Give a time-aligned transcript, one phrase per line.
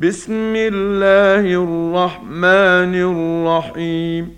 [0.00, 4.36] بسم الله الرحمن الرحيم.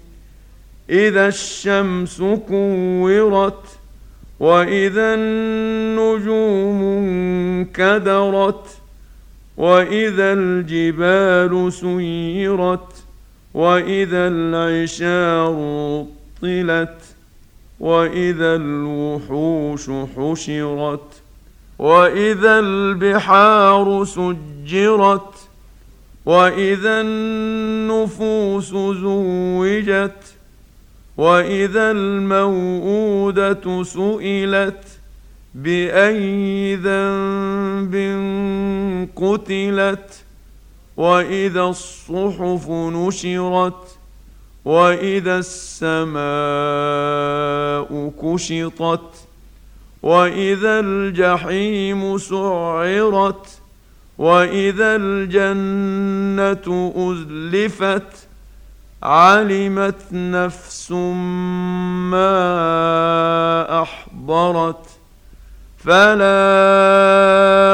[0.90, 3.64] إذا الشمس كورت
[4.40, 8.66] وإذا النجوم انكدرت
[9.56, 13.04] وإذا الجبال سيرت
[13.54, 15.56] وإذا العشار
[16.42, 16.98] طلت
[17.80, 21.22] وإذا الوحوش حشرت
[21.78, 25.49] وإذا البحار سجرت
[26.30, 30.22] واذا النفوس زوجت
[31.16, 34.84] واذا الموءوده سئلت
[35.54, 37.94] باي ذنب
[39.16, 40.24] قتلت
[40.96, 43.98] واذا الصحف نشرت
[44.64, 46.20] واذا السماء
[48.22, 49.26] كشطت
[50.02, 53.59] واذا الجحيم سعرت
[54.20, 58.28] واذا الجنه ازلفت
[59.02, 60.92] علمت نفس
[62.10, 62.22] ما
[63.82, 64.86] احضرت
[65.78, 66.34] فلا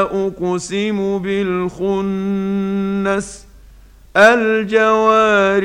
[0.01, 2.67] اقسم بالخنس
[4.17, 5.63] الجوار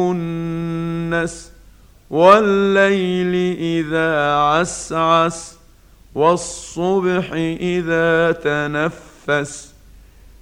[0.00, 1.52] الكنس
[2.10, 5.58] والليل اذا عسعس
[6.14, 9.73] والصبح اذا تنفس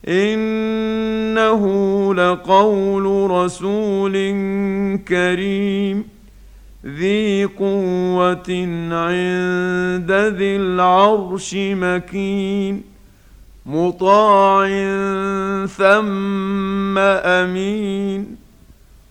[0.08, 1.64] إنه
[2.14, 4.12] لقول رسول
[5.08, 6.04] كريم.
[6.86, 12.82] ذي قوة عند ذي العرش مكين.
[13.66, 14.66] مطاع
[15.66, 18.36] ثم أمين.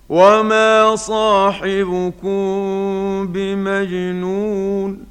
[0.09, 2.47] وما صاحبكم
[3.28, 5.11] بمجنون.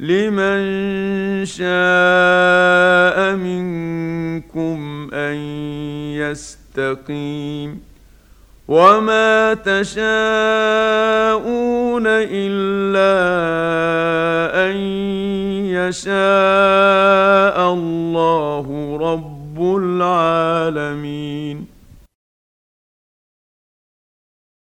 [0.00, 5.36] لمن شاء منكم أن
[6.18, 7.80] يستقيم
[8.68, 10.02] وما تشاءون
[12.06, 13.14] إلا
[14.70, 14.76] أن
[15.66, 16.12] يشاء
[17.72, 21.66] الله رب العالمين